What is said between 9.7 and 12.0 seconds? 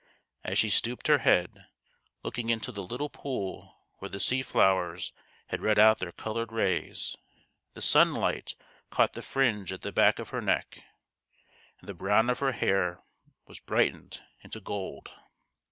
at the back of her neck, and the